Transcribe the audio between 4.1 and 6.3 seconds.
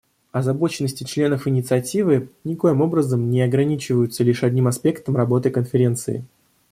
лишь одним аспектом работы Конференции.